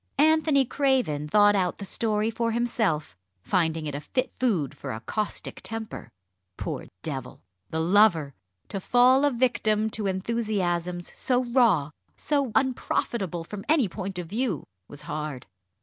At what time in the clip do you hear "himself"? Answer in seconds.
2.53-3.15